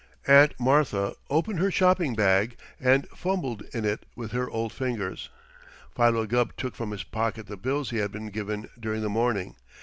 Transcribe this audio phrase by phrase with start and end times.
[0.25, 5.29] Aunt Martha opened her shopping bag, and fumbled in it with her old fingers.
[5.95, 9.55] Philo Gubb took from his pocket the bills he had been given during the morning.